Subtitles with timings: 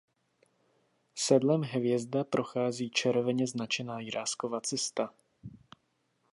[1.15, 5.13] Sedlem Hvězda prochází červeně značená Jiráskova cesta.